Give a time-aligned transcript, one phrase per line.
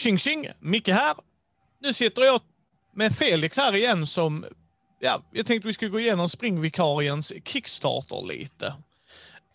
[0.00, 0.48] Tjing tjing!
[0.60, 1.14] Micke här.
[1.80, 2.40] Nu sitter jag
[2.94, 4.46] med Felix här igen som,
[5.00, 8.66] ja, jag tänkte vi skulle gå igenom springvikariens Kickstarter lite.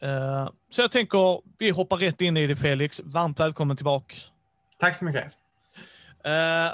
[0.04, 3.02] Uh, så jag tänker, vi hoppar rätt in i det Felix.
[3.04, 4.16] Varmt välkommen tillbaka.
[4.80, 5.24] Tack så mycket.
[6.28, 6.74] Uh,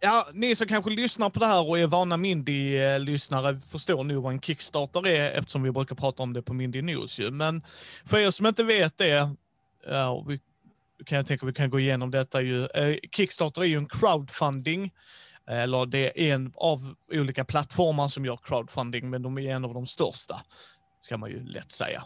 [0.00, 4.32] ja, ni som kanske lyssnar på det här och är vana Mindy-lyssnare förstår nog vad
[4.32, 7.30] en Kickstarter är eftersom vi brukar prata om det på Mindy News ju.
[7.30, 7.62] Men
[8.04, 9.20] för er som inte vet det,
[9.88, 10.40] uh, vi
[11.06, 12.66] kan jag tänka vi kan gå igenom detta ju.
[12.66, 14.84] Eh, Kickstarter är ju en crowdfunding,
[15.48, 19.64] eh, eller det är en av olika plattformar som gör crowdfunding, men de är en
[19.64, 20.42] av de största,
[21.02, 22.04] ska man ju lätt säga.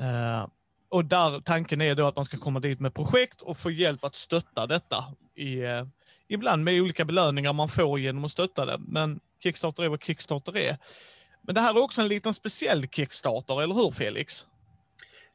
[0.00, 0.48] Eh,
[0.90, 4.04] och där tanken är då att man ska komma dit med projekt och få hjälp
[4.04, 5.04] att stötta detta.
[5.36, 5.62] I,
[6.28, 10.56] ibland med olika belöningar man får genom att stötta det, men Kickstarter är vad Kickstarter
[10.56, 10.76] är.
[11.42, 14.46] Men det här är också en liten speciell Kickstarter, eller hur Felix?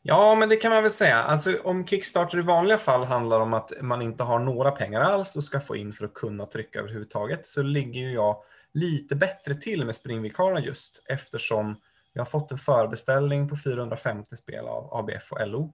[0.09, 1.17] Ja, men det kan man väl säga.
[1.17, 5.36] Alltså, om Kickstarter i vanliga fall handlar om att man inte har några pengar alls
[5.36, 9.55] och ska få in för att kunna trycka överhuvudtaget, så ligger ju jag lite bättre
[9.55, 11.75] till med springvikarierna just eftersom
[12.13, 15.73] jag har fått en förbeställning på 450 spel av ABF och LO.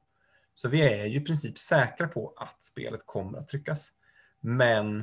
[0.53, 3.89] Så vi är ju i princip säkra på att spelet kommer att tryckas.
[4.41, 4.99] Men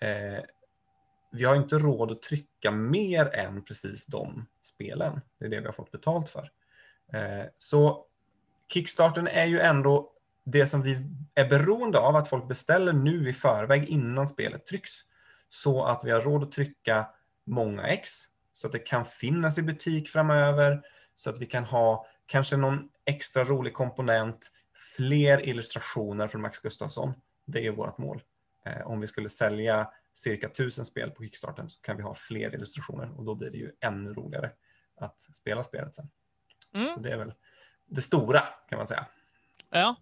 [0.00, 0.44] eh,
[1.32, 5.20] vi har inte råd att trycka mer än precis de spelen.
[5.38, 6.50] Det är det vi har fått betalt för.
[7.12, 8.06] Eh, så
[8.72, 10.12] Kickstarten är ju ändå
[10.44, 10.98] det som vi
[11.34, 14.90] är beroende av att folk beställer nu i förväg innan spelet trycks.
[15.48, 17.06] Så att vi har råd att trycka
[17.46, 18.10] många ex
[18.52, 20.82] så att det kan finnas i butik framöver
[21.14, 24.50] så att vi kan ha kanske någon extra rolig komponent,
[24.96, 27.12] fler illustrationer från Max Gustafsson.
[27.46, 28.22] Det är vårt mål.
[28.66, 32.54] Eh, om vi skulle sälja cirka tusen spel på Kickstarten så kan vi ha fler
[32.54, 34.50] illustrationer och då blir det ju ännu roligare
[34.96, 36.10] att spela spelet sen.
[36.74, 36.88] Mm.
[36.94, 37.32] Så det är väl
[37.94, 39.06] det stora kan man säga.
[39.70, 39.96] Ja.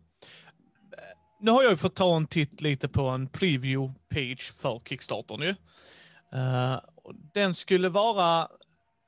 [1.40, 5.36] Nu har jag ju fått ta en titt lite på en preview page för Kickstarter
[5.36, 5.48] nu.
[5.48, 6.80] Uh,
[7.34, 8.48] den skulle vara,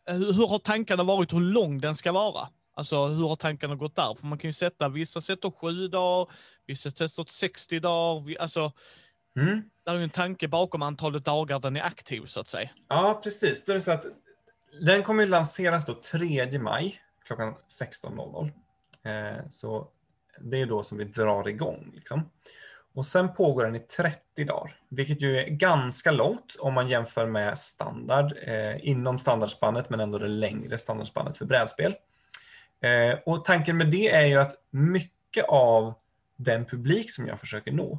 [0.07, 2.49] hur, hur har tankarna varit hur lång den ska vara?
[2.75, 4.15] Alltså hur har tankarna gått där?
[4.21, 6.33] För man kan ju sätta, vissa sätter sju dagar,
[6.67, 8.73] vissa sätter 60 dagar, alltså
[9.37, 9.63] mm.
[9.85, 12.71] det är ju en tanke bakom antalet dagar den är aktiv så att säga.
[12.89, 13.65] Ja, precis.
[13.65, 14.05] Det är så att
[14.81, 18.51] den kommer ju lanseras då 3 maj klockan 16.00.
[19.05, 19.89] Eh, så
[20.41, 21.91] det är då som vi drar igång.
[21.95, 22.31] Liksom.
[22.95, 27.27] Och sen pågår den i 30 dagar, vilket ju är ganska långt om man jämför
[27.27, 31.95] med standard eh, inom standardspannet, men ändå det längre standardspannet för brädspel.
[32.81, 35.95] Eh, och tanken med det är ju att mycket av
[36.37, 37.93] den publik som jag försöker nå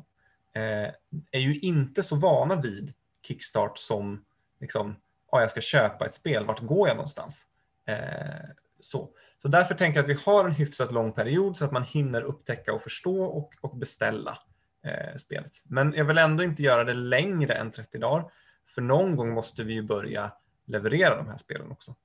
[0.54, 0.90] eh,
[1.32, 2.94] är ju inte så vana vid
[3.28, 4.26] kickstart som
[4.60, 4.96] liksom,
[5.32, 7.48] ja, jag ska köpa ett spel, vart går jag någonstans?
[7.86, 8.50] Eh,
[8.84, 9.10] så.
[9.42, 12.22] så därför tänker jag att vi har en hyfsat lång period så att man hinner
[12.22, 14.38] upptäcka och förstå och, och beställa
[14.84, 15.52] eh, spelet.
[15.64, 18.32] Men jag vill ändå inte göra det längre än 30 dagar.
[18.66, 20.32] För någon gång måste vi ju börja
[20.66, 21.96] leverera de här spelen också.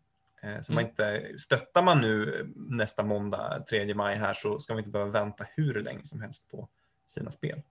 [0.43, 0.83] Eh, så mm.
[0.83, 5.11] man inte, stöttar man nu nästa måndag, 3 maj här, så ska man inte behöva
[5.11, 6.69] vänta hur länge som helst på
[7.07, 7.63] sina spel.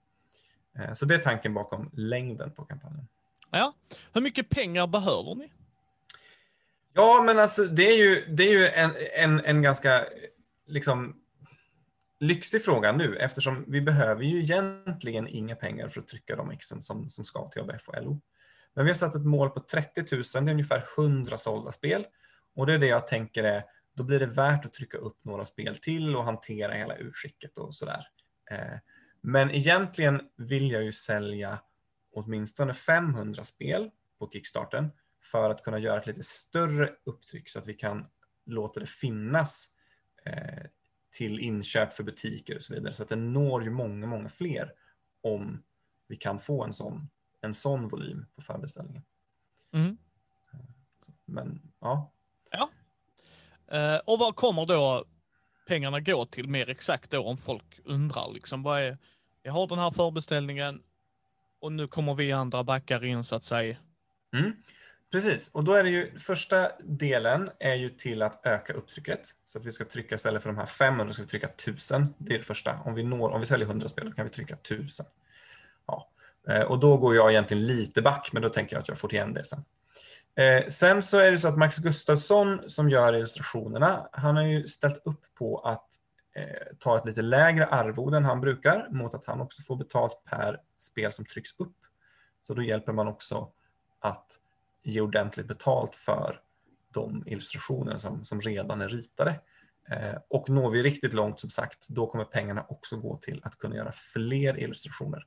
[0.79, 3.07] Eh, så det är tanken bakom längden på kampanjen.
[3.51, 3.73] Ja.
[4.13, 5.51] Hur mycket pengar behöver ni?
[6.97, 10.05] Ja, men alltså det är ju, det är ju en, en, en ganska
[10.67, 11.15] liksom,
[12.19, 16.81] lyxig fråga nu eftersom vi behöver ju egentligen inga pengar för att trycka de exen
[16.81, 18.21] som, som ska till ABF och LO.
[18.73, 22.05] Men vi har satt ett mål på 30 000, det är ungefär 100 sålda spel.
[22.55, 23.63] Och det är det jag tänker är,
[23.95, 27.75] då blir det värt att trycka upp några spel till och hantera hela urskicket och
[27.75, 28.07] sådär.
[28.51, 28.77] Eh,
[29.21, 31.59] men egentligen vill jag ju sälja
[32.13, 34.91] åtminstone 500 spel på Kickstarten
[35.31, 38.05] för att kunna göra ett lite större upptryck så att vi kan
[38.45, 39.69] låta det finnas
[40.25, 40.65] eh,
[41.11, 42.93] till inköp för butiker och så vidare.
[42.93, 44.73] Så att det når ju många, många fler
[45.21, 45.63] om
[46.07, 47.09] vi kan få en sån,
[47.41, 49.03] en sån volym på förbeställningen.
[49.73, 49.97] Mm.
[51.25, 52.13] Men ja.
[52.51, 52.69] Ja.
[53.77, 55.05] Eh, och vad kommer då
[55.67, 58.97] pengarna gå till mer exakt då om folk undrar liksom vad är,
[59.41, 60.83] jag har den här förbeställningen
[61.59, 63.77] och nu kommer vi andra backar in så att säga.
[64.33, 64.63] Mm.
[65.11, 69.19] Precis, och då är det ju första delen är ju till att öka upptrycket.
[69.45, 72.13] Så att vi ska trycka istället för de här 500 ska vi trycka 1000.
[72.17, 72.79] Det är det första.
[72.85, 75.05] Om vi, når, om vi säljer 100 spel då kan vi trycka 1000.
[75.87, 76.09] Ja.
[76.47, 79.13] Eh, och då går jag egentligen lite back, men då tänker jag att jag får
[79.13, 79.65] igen det sen.
[80.35, 84.67] Eh, sen så är det så att Max Gustafsson som gör illustrationerna, han har ju
[84.67, 85.87] ställt upp på att
[86.35, 90.23] eh, ta ett lite lägre arvode än han brukar mot att han också får betalt
[90.25, 91.75] per spel som trycks upp.
[92.43, 93.51] Så då hjälper man också
[93.99, 94.39] att
[94.87, 96.39] ge ordentligt betalt för
[96.93, 99.39] de illustrationer som, som redan är ritade.
[99.89, 103.57] Eh, och når vi riktigt långt, som sagt, då kommer pengarna också gå till att
[103.57, 105.25] kunna göra fler illustrationer.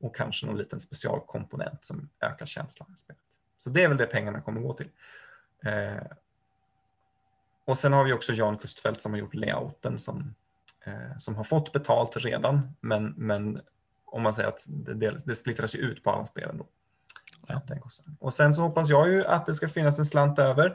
[0.00, 3.22] och kanske någon liten specialkomponent som ökar känslan i spelet.
[3.58, 4.88] Så det är väl det pengarna kommer gå till.
[5.64, 6.02] Eh,
[7.64, 10.34] och sen har vi också Jan Kustfeldt som har gjort layouten som,
[10.84, 13.60] eh, som har fått betalt redan, men, men
[14.04, 14.94] om man säger att det,
[15.24, 16.66] det, splittras ju ut på alla spelen då.
[17.52, 17.76] Ja.
[18.20, 20.66] Och sen så hoppas jag ju att det ska finnas en slant över.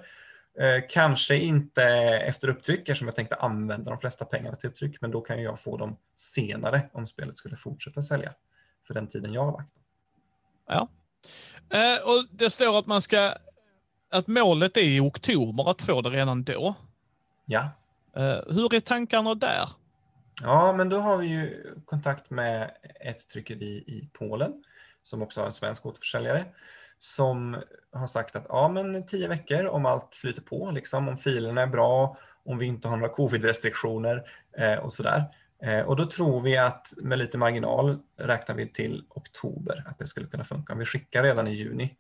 [0.60, 5.12] Eh, kanske inte efter upptryck eftersom jag tänkte använda de flesta pengarna till upptryck, men
[5.12, 8.34] då kan jag få dem senare om spelet skulle fortsätta sälja
[8.88, 9.74] för den tiden jag har lagt.
[10.68, 10.88] Ja,
[11.74, 13.34] eh, och det står att man ska
[14.10, 16.76] att målet är i oktober att få det redan då.
[17.46, 17.70] Ja.
[18.16, 19.70] Eh, hur är tankarna där?
[20.44, 24.64] Ja, men då har vi ju kontakt med ett tryckeri i Polen
[25.08, 26.46] som också har en svensk återförsäljare
[27.00, 27.58] som
[27.92, 31.68] har sagt att ja, men tio veckor om allt flyter på, liksom, om filerna är
[31.68, 35.24] bra, om vi inte har några covid-restriktioner eh, och sådär.
[35.62, 40.06] Eh, och då tror vi att med lite marginal räknar vi till oktober att det
[40.06, 40.74] skulle kunna funka.
[40.74, 41.96] Om vi skickar redan i juni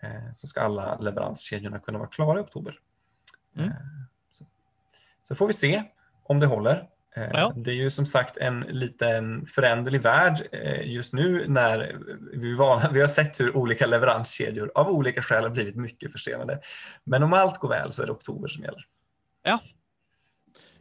[0.00, 2.78] eh, så ska alla leveranskedjorna kunna vara klara i oktober.
[3.56, 3.68] Mm.
[3.68, 3.76] Eh,
[4.30, 4.46] så.
[5.22, 5.82] så får vi se
[6.22, 6.88] om det håller.
[7.16, 7.52] Eh, ja.
[7.56, 11.98] Det är ju som sagt en liten föränderlig värld eh, just nu när
[12.32, 16.60] vi, vana, vi har sett hur olika leveranskedjor av olika skäl har blivit mycket försenade.
[17.04, 18.86] Men om allt går väl så är det oktober som gäller.
[19.42, 19.60] Ja,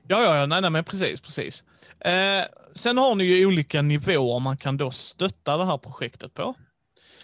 [0.07, 1.63] ja, ja, ja nej, nej men precis, precis.
[1.99, 2.45] Eh,
[2.75, 6.55] sen har ni ju olika nivåer man kan då stötta det här projektet på.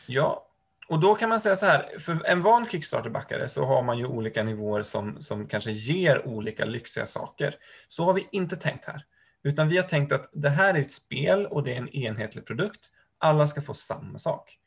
[0.06, 0.48] Ja,
[0.89, 4.06] och då kan man säga så här, för en van Kickstarter-backare så har man ju
[4.06, 7.56] olika nivåer som, som kanske ger olika lyxiga saker.
[7.88, 9.06] Så har vi inte tänkt här,
[9.44, 12.45] utan vi har tänkt att det här är ett spel och det är en enhetlig
[12.45, 12.80] produkt.
[13.18, 14.57] Alla ska få samma sak.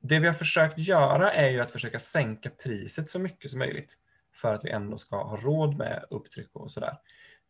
[0.00, 3.96] Det vi har försökt göra är ju att försöka sänka priset så mycket som möjligt
[4.34, 6.98] för att vi ändå ska ha råd med upptryck och sådär.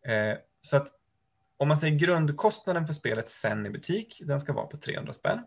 [0.06, 0.88] Eh, så att
[1.56, 5.38] om man säger grundkostnaden för spelet sen i butik, den ska vara på 300 spänn.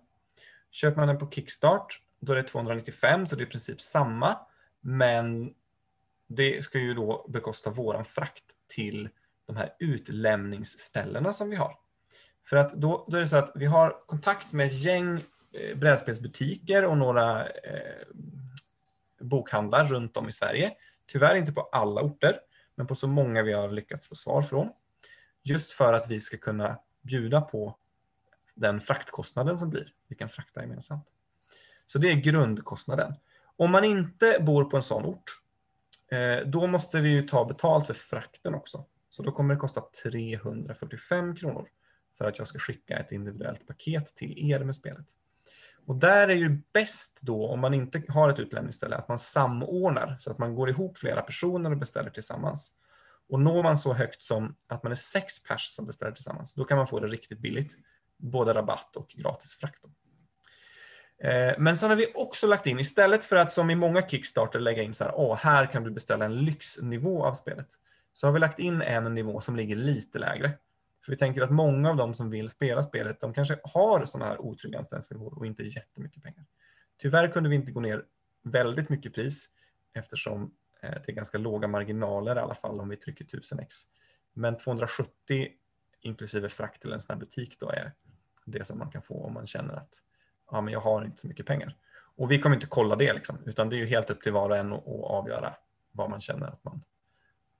[0.72, 4.38] Köper man den på Kickstart då är det 295, så det är i princip samma.
[4.82, 5.54] Men
[6.28, 9.10] det ska ju då bekosta våran frakt till
[9.46, 11.80] de här utlämningsställena som vi har.
[12.46, 15.24] För att då, då är det så att vi har kontakt med ett gäng
[15.54, 18.08] eh, brädspelsbutiker och några eh,
[19.22, 20.72] bokhandlar runt om i Sverige.
[21.08, 22.40] Tyvärr inte på alla orter,
[22.76, 24.70] men på så många vi har lyckats få svar från.
[25.44, 27.78] Just för att vi ska kunna bjuda på
[28.54, 29.94] den fraktkostnaden som blir.
[30.08, 31.15] Vi kan frakta gemensamt.
[31.86, 33.14] Så det är grundkostnaden.
[33.58, 35.42] Om man inte bor på en sån ort,
[36.12, 38.86] eh, då måste vi ju ta betalt för frakten också.
[39.10, 41.68] Så då kommer det kosta 345 kronor
[42.18, 45.06] för att jag ska skicka ett individuellt paket till er med spelet.
[45.86, 50.18] Och där är ju bäst då, om man inte har ett utlämningsställe, att man samordnar
[50.20, 52.72] så att man går ihop flera personer och beställer tillsammans.
[53.30, 56.64] Och når man så högt som att man är sex pers som beställer tillsammans, då
[56.64, 57.78] kan man få det riktigt billigt.
[58.18, 59.86] Både rabatt och gratis frakt.
[61.26, 64.60] Eh, men sen har vi också lagt in, istället för att som i många Kickstarter
[64.60, 67.68] lägga in så här, åh, här kan du beställa en lyxnivå av spelet,
[68.14, 70.52] så har vi lagt in en nivå som ligger lite lägre.
[71.06, 74.30] För vi tänker att många av dem som vill spela spelet, de kanske har sådana
[74.30, 76.46] här otrygga anställningsvillkor och inte jättemycket pengar.
[76.98, 78.04] Tyvärr kunde vi inte gå ner
[78.44, 79.50] väldigt mycket pris
[79.94, 80.52] eftersom
[80.82, 83.68] eh, det är ganska låga marginaler i alla fall om vi trycker 1000x.
[84.34, 85.48] Men 270
[86.02, 87.92] inklusive frakt till en sån här butik då är
[88.46, 90.02] det som man kan få om man känner att
[90.52, 91.76] ja, men jag har inte så mycket pengar.
[92.18, 94.50] Och vi kommer inte kolla det, liksom, utan det är ju helt upp till var
[94.50, 95.54] och en att, avgöra
[95.92, 96.82] vad man känner att man,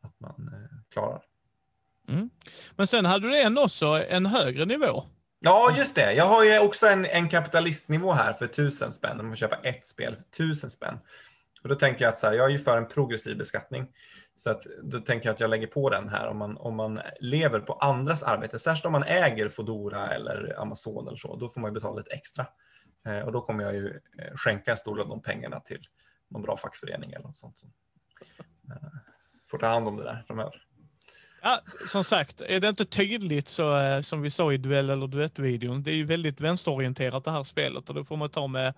[0.02, 1.22] att man eh, klarar.
[2.08, 2.30] Mm.
[2.76, 5.04] Men sen hade du en också, en högre nivå.
[5.40, 6.14] Ja, just det.
[6.14, 9.18] Jag har ju också en, en kapitalistnivå här för tusen spänn.
[9.18, 11.00] Man får köpa ett spel för tusen spänn.
[11.64, 13.88] Och då tänker jag att så här, jag är ju för en progressiv beskattning.
[14.36, 17.02] Så att, då tänker jag att jag lägger på den här om man, om man
[17.20, 18.60] lever på andras arbete.
[18.60, 21.36] Särskilt om man äger Fodora eller Amazon eller så.
[21.36, 22.48] Då får man betala lite extra.
[23.06, 25.82] Eh, och då kommer jag ju eh, skänka en stor del av de pengarna till
[26.28, 27.72] någon bra fackförening eller något sånt som
[28.72, 28.78] eh,
[29.50, 30.62] får ta hand om det där framöver.
[31.42, 35.84] Ja, som sagt, är det inte tydligt så som vi sa i duell eller duettvideon,
[35.84, 38.74] det är ju väldigt vänsterorienterat det här spelet och det får man ta med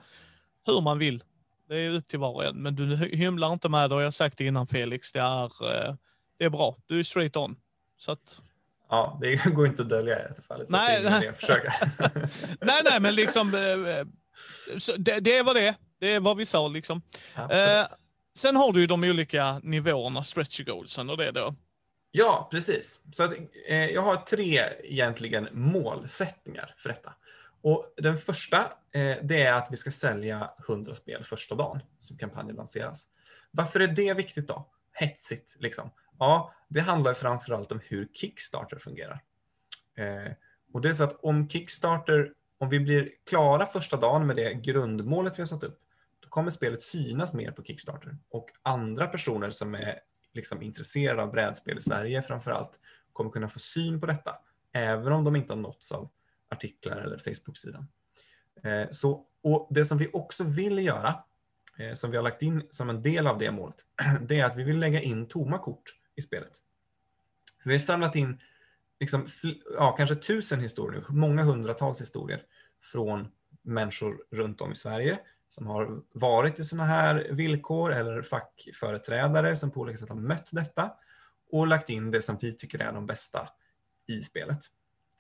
[0.66, 1.24] hur man vill.
[1.68, 4.06] Det är upp till var och en, men du hymlar inte med det och jag
[4.06, 5.52] har sagt det innan Felix, det är,
[6.38, 6.78] det är bra.
[6.86, 7.56] Du är straight on.
[7.98, 8.42] Så att,
[8.90, 10.70] Ja, det går inte att dölja i det fallet.
[10.70, 11.04] Nej,
[12.62, 13.52] nej, nej, men liksom
[14.98, 15.76] det, det var det.
[16.00, 17.02] Det är vad vi sa liksom.
[17.36, 17.88] Eh,
[18.38, 21.56] sen har du ju de olika nivåerna, stretch goalsen och det då.
[22.12, 23.02] Ja, precis.
[23.14, 23.34] Så att,
[23.68, 27.14] eh, jag har tre egentligen målsättningar för detta.
[27.62, 28.58] Och den första,
[28.94, 33.08] eh, det är att vi ska sälja 100 spel första dagen som kampanjen lanseras.
[33.52, 34.70] Varför är det viktigt då?
[34.94, 35.90] Hetsigt liksom.
[36.20, 39.24] Ja, det handlar framförallt om hur Kickstarter fungerar.
[39.96, 40.32] Eh,
[40.74, 44.54] och det är så att om Kickstarter om vi blir klara första dagen med det
[44.54, 45.80] grundmålet vi har satt upp,
[46.20, 48.18] då kommer spelet synas mer på Kickstarter.
[48.30, 50.00] Och andra personer som är
[50.34, 52.80] liksom intresserade av brädspel i Sverige framförallt,
[53.14, 54.36] kommer kunna få syn på detta,
[54.72, 56.10] även om de inte har nåtts av
[56.50, 57.88] artiklar eller Facebook-sidan.
[58.64, 61.24] Eh, så, och det som vi också vill göra,
[61.78, 63.86] eh, som vi har lagt in som en del av det målet,
[64.22, 66.54] det är att vi vill lägga in tomma kort i spelet.
[67.66, 68.42] Vi har samlat in
[69.00, 69.28] liksom,
[69.76, 72.44] ja, kanske tusen historier, många hundratals historier
[72.84, 73.28] från
[73.62, 75.20] människor runt om i Sverige
[75.50, 80.50] som har varit i sådana här villkor eller fackföreträdare som på olika sätt har mött
[80.52, 80.94] detta
[81.52, 83.50] och lagt in det som vi tycker är de bästa
[84.08, 84.60] i spelet.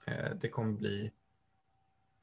[0.06, 1.12] Eh, det kommer bli,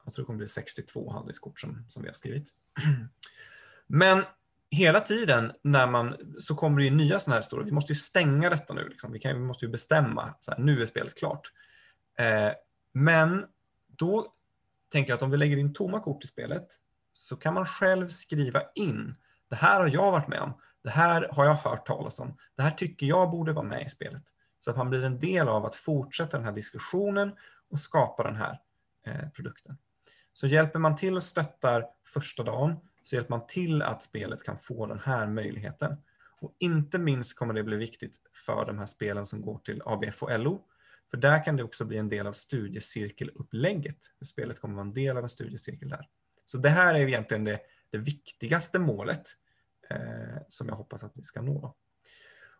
[0.03, 2.53] jag tror det kommer bli 62 handelskort som, som vi har skrivit.
[3.87, 4.23] Men
[4.71, 7.65] hela tiden när man, så kommer det ju nya sådana här historier.
[7.65, 8.87] Vi måste ju stänga detta nu.
[8.89, 9.11] Liksom.
[9.11, 11.51] Vi, kan, vi måste ju bestämma, så här, nu är spelet klart.
[12.17, 12.51] Eh,
[12.93, 13.45] men
[13.87, 14.33] då
[14.91, 16.67] tänker jag att om vi lägger in tomma kort i spelet
[17.11, 19.15] så kan man själv skriva in.
[19.49, 20.53] Det här har jag varit med om.
[20.83, 22.37] Det här har jag hört talas om.
[22.55, 24.23] Det här tycker jag borde vara med i spelet.
[24.59, 27.35] Så att man blir en del av att fortsätta den här diskussionen
[27.69, 28.59] och skapa den här
[29.07, 29.77] eh, produkten.
[30.33, 34.57] Så hjälper man till och stöttar första dagen så hjälper man till att spelet kan
[34.57, 35.97] få den här möjligheten.
[36.41, 40.23] Och inte minst kommer det bli viktigt för de här spelen som går till ABF
[40.23, 40.61] och LO.
[41.11, 43.97] För där kan det också bli en del av studiecirkelupplägget.
[44.17, 46.07] För spelet kommer vara en del av en studiecirkel där.
[46.45, 47.59] Så det här är egentligen det,
[47.89, 49.29] det viktigaste målet
[49.89, 51.75] eh, som jag hoppas att vi ska nå.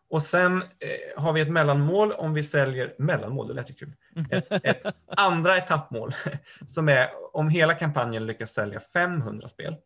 [0.08, 3.92] Och sen eh, har vi ett mellanmål om vi säljer, mellanmål, det lät ju kul,
[4.30, 6.14] ett, ett andra etappmål
[6.66, 9.76] som är om hela kampanjen lyckas sälja 500 spel,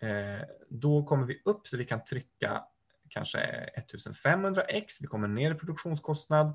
[0.00, 2.62] Eh, då kommer vi upp så vi kan trycka
[3.08, 3.38] kanske
[3.76, 6.54] 1500 x, vi kommer ner i produktionskostnad,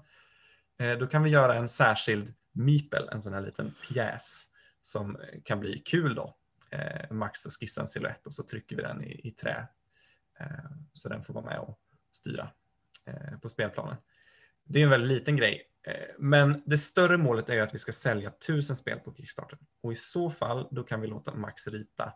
[0.79, 4.47] eh, då kan vi göra en särskild meeple, en sån här liten pjäs
[4.81, 6.35] som kan bli kul då.
[6.69, 9.67] Eh, max för skissa en silhuett och så trycker vi den i, i trä
[10.93, 11.79] så den får vara med och
[12.11, 12.49] styra
[13.41, 13.95] på spelplanen.
[14.63, 15.67] Det är en väldigt liten grej,
[16.17, 19.95] men det större målet är att vi ska sälja tusen spel på Kickstarter och i
[19.95, 22.13] så fall då kan vi låta Max rita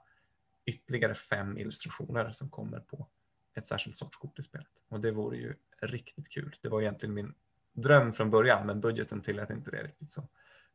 [0.67, 3.07] ytterligare fem illustrationer som kommer på
[3.53, 4.67] ett särskilt sorts kort i spelet.
[4.87, 6.55] Och det vore ju riktigt kul.
[6.61, 7.33] Det var egentligen min
[7.73, 10.11] dröm från början, men budgeten tillät inte det riktigt.
[10.11, 10.27] Så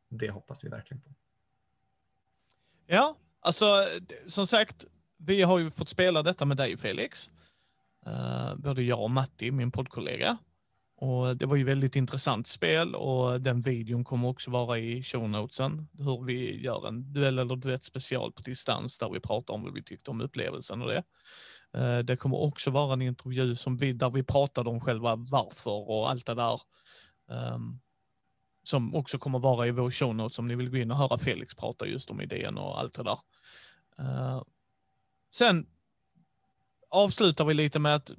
[0.09, 1.15] det hoppas vi verkligen på.
[2.85, 3.85] Ja, alltså
[4.27, 4.85] som sagt,
[5.17, 7.31] vi har ju fått spela detta med dig Felix.
[8.07, 10.37] Uh, både jag och Matti, min poddkollega.
[11.03, 15.29] Och det var ju väldigt intressant spel och den videon kommer också vara i show
[15.29, 15.87] notesen.
[15.97, 19.73] Hur vi gör en duell eller duett special på distans där vi pratar om vad
[19.73, 21.03] vi tyckte om upplevelsen och det.
[21.73, 25.89] Eh, det kommer också vara en intervju som vi, där vi pratade om själva varför
[25.89, 26.61] och allt det där.
[27.55, 27.79] Um,
[28.63, 31.17] som också kommer vara i vår show notes om ni vill gå in och höra
[31.17, 33.19] Felix prata just om idén och allt det där.
[33.99, 34.43] Uh,
[35.33, 35.67] sen
[36.89, 38.11] avslutar vi lite med att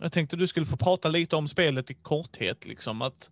[0.00, 2.66] jag tänkte du skulle få prata lite om spelet i korthet.
[2.66, 3.30] Liksom, att,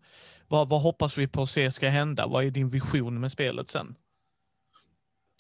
[0.49, 2.27] vad, vad hoppas vi på att se ska hända?
[2.27, 3.95] Vad är din vision med spelet sen?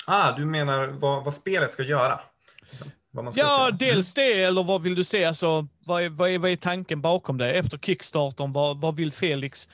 [0.06, 2.20] Ah, du menar vad, vad spelet ska göra?
[2.61, 3.70] Liksom, ja, spela.
[3.70, 5.25] dels det, eller vad vill du se?
[5.25, 7.52] Alltså, vad, är, vad, är, vad är tanken bakom det?
[7.52, 9.68] Efter Kickstarten, vad, vad vill Felix?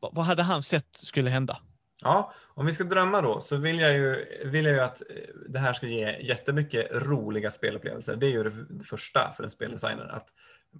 [0.00, 1.58] Vad, vad hade han sett skulle hända?
[2.02, 5.16] Ja, om vi ska drömma då så vill jag ju, vill jag ju att eh,
[5.48, 8.16] det här ska ge jättemycket roliga spelupplevelser.
[8.16, 10.28] Det är ju det första för en speldesigner, att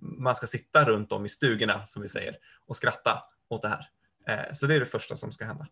[0.01, 2.37] man ska sitta runt om i stugorna, som vi säger,
[2.67, 3.87] och skratta åt det här.
[4.27, 5.67] Eh, så det är det första som ska hända.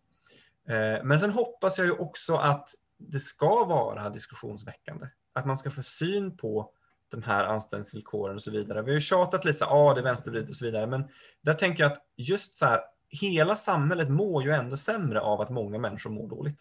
[0.67, 5.07] Eh, men sen hoppas jag ju också att det ska vara diskussionsväckande.
[5.33, 6.71] Att man ska få syn på
[7.09, 8.81] de här anställningsvillkoren och så vidare.
[8.81, 11.03] Vi har ju tjatat lite, ja ah, det är vänstervridet och så vidare, men
[11.41, 15.49] där tänker jag att just så här hela samhället mår ju ändå sämre av att
[15.49, 16.59] många människor mår dåligt.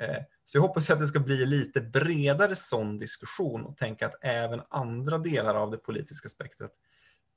[0.00, 4.24] Eh, så jag hoppas att det ska bli lite bredare sån diskussion och tänka att
[4.24, 6.72] även andra delar av det politiska spektrat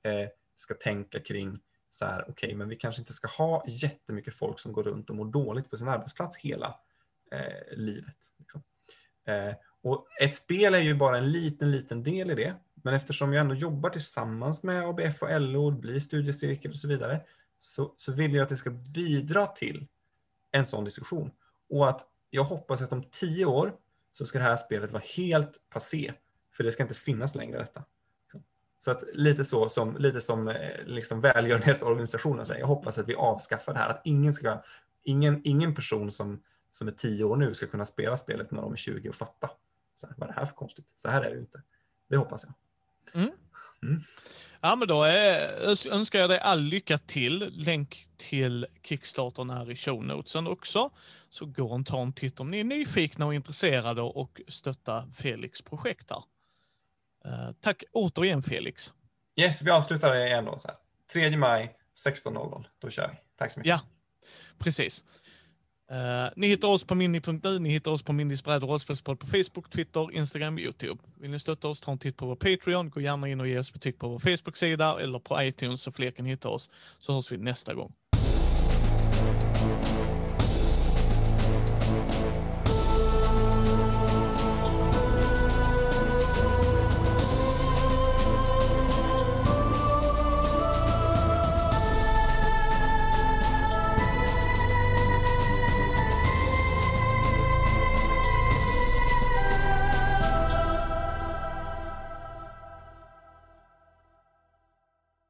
[0.04, 4.34] eh, ska tänka kring så här, okej, okay, men vi kanske inte ska ha jättemycket
[4.34, 6.80] folk som går runt och mår dåligt på sin arbetsplats hela
[7.32, 8.16] eh, livet.
[8.40, 8.64] Liksom.
[9.26, 12.56] Eh, och ett spel är ju bara en liten, liten del i det.
[12.74, 17.22] Men eftersom jag ändå jobbar tillsammans med ABF och LO, blir studiecirkel och så vidare,
[17.60, 19.88] så, så vill jag att det ska bidra till
[20.52, 21.32] en sån diskussion.
[21.70, 23.74] Och att jag hoppas att om tio år
[24.12, 26.14] så ska det här spelet vara helt passé.
[26.54, 27.84] För det ska inte finnas längre detta.
[28.84, 33.16] Så att lite så som, lite som eh, liksom välgörenhetsorganisationen säger, jag hoppas att vi
[33.16, 33.90] avskaffar det här.
[33.90, 34.64] Att ingen, ska,
[35.04, 38.72] ingen, ingen person som, som är tio år nu ska kunna spela spelet när de
[38.72, 39.50] är 20 och fatta.
[39.96, 40.86] Så här, vad är det här för konstigt?
[40.98, 41.62] Så här är det ju inte.
[42.10, 42.54] Det hoppas jag.
[43.22, 43.32] Mm.
[43.84, 44.02] Mm.
[44.62, 45.38] Ja, men då är,
[45.92, 47.54] önskar jag dig all lycka till.
[47.56, 50.90] Länk till Kickstartern är i show notesen också.
[51.30, 55.62] Så gå och ta en titt om ni är nyfikna och intresserade och stötta Felix
[55.62, 56.24] projekt där.
[57.26, 58.94] Uh, tack återigen Felix.
[59.36, 60.60] Yes, vi avslutar igen då.
[60.60, 60.78] Så här.
[61.14, 61.76] 3 maj
[62.06, 62.66] 16.00.
[62.82, 63.16] Då kör vi.
[63.38, 63.70] Tack så mycket.
[63.70, 63.82] Ja,
[64.58, 65.04] precis.
[65.92, 69.70] Uh, ni hittar oss på mini.nu, ni hittar oss på Mindys bräd och på Facebook,
[69.70, 71.02] Twitter, Instagram, YouTube.
[71.20, 73.60] Vill ni stötta oss, ta en titt på vår Patreon, gå gärna in och ge
[73.60, 76.70] oss betyg på vår Facebook-sida eller på iTunes så fler kan hitta oss.
[77.00, 77.94] Så hörs vi nästa gång.